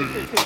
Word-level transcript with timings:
Mm-hmm. 0.00 0.39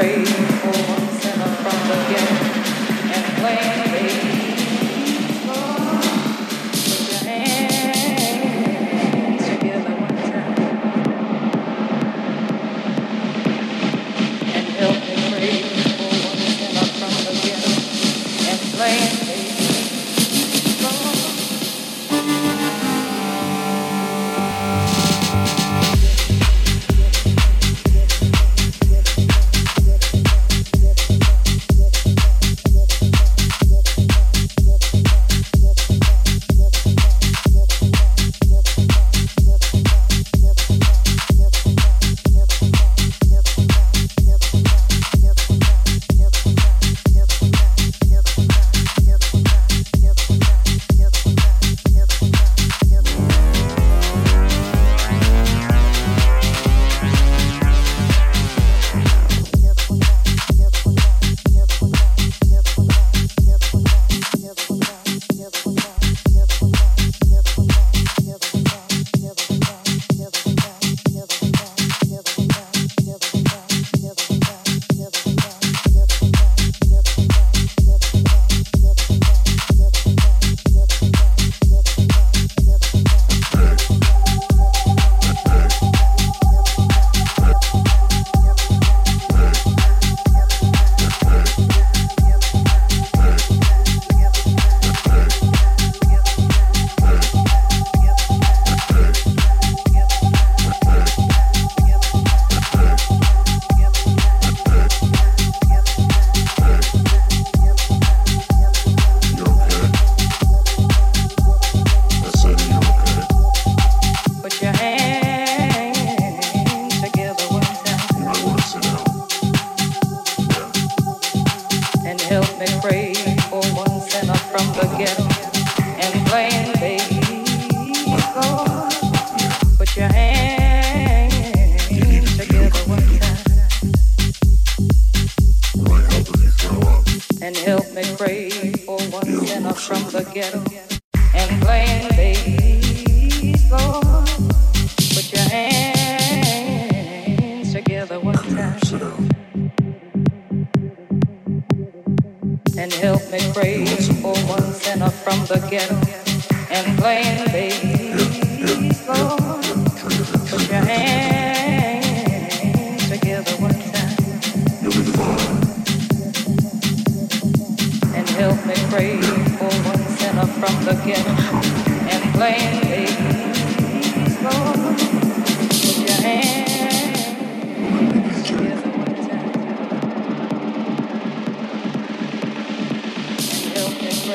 You 0.00 0.37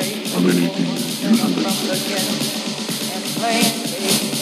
need 0.04 0.46
a, 0.46 0.50
you 0.50 1.30
need 4.00 4.33